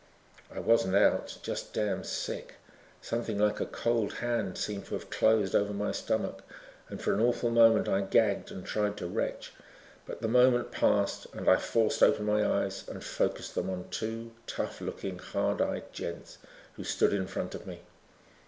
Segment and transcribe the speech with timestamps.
[0.51, 1.37] I wasn't out.
[1.43, 2.55] Just damn sick.
[3.03, 6.41] Something like a cold hand seemed to have closed over my stomach
[6.89, 9.53] and for an awful moment I gagged and tried to retch.
[10.07, 14.31] But the moment passed and I forced open my eyes and focused them on two
[14.47, 16.39] tough looking, hard eyed gents
[16.77, 17.81] who stood in front of me.